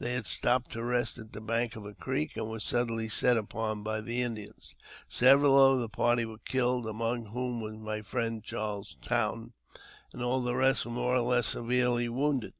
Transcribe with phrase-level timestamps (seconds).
[0.00, 3.36] They had stopped to rest on the bank of a creek, and were suddenly set
[3.36, 4.74] upon by the Indians.
[5.06, 9.52] Several of the party were killed, among whom was my friend Charles Towne,
[10.12, 12.54] and all the rest were more or less severely wounded.